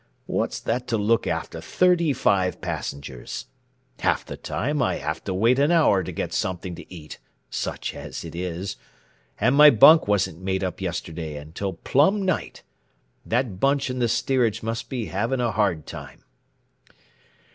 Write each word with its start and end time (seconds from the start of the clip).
What's 0.25 0.59
that 0.61 0.87
to 0.87 0.97
look 0.97 1.27
after 1.27 1.61
thirty 1.61 2.11
five 2.11 2.59
passengers? 2.59 3.45
Half 3.99 4.25
the 4.25 4.35
time 4.35 4.81
I 4.81 4.95
have 4.95 5.23
to 5.25 5.33
wait 5.35 5.59
an 5.59 5.69
hour 5.71 6.01
to 6.01 6.11
get 6.11 6.33
something 6.33 6.73
to 6.73 6.91
eat 6.91 7.19
such 7.51 7.93
as 7.93 8.25
it 8.25 8.33
is. 8.33 8.77
And 9.39 9.55
my 9.55 9.69
bunk 9.69 10.07
wasn't 10.07 10.41
made 10.41 10.63
up 10.63 10.81
yesterday 10.81 11.35
until 11.37 11.73
plumb 11.73 12.25
night. 12.25 12.63
That 13.23 13.59
bunch 13.59 13.91
in 13.91 13.99
the 13.99 14.07
steerage 14.07 14.63
must 14.63 14.89
be 14.89 15.05
having 15.05 15.39
a 15.39 15.51
hard 15.51 15.85
time." 15.85 16.23